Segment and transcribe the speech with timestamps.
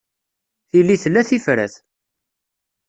[0.69, 1.73] Tili tella tifrat.